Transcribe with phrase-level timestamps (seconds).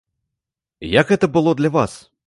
[0.99, 1.91] Як гэта было для вас?